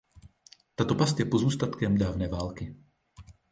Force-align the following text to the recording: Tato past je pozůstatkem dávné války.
Tato 0.75 0.95
past 0.95 1.19
je 1.19 1.25
pozůstatkem 1.25 1.97
dávné 1.97 2.27
války. 2.27 2.75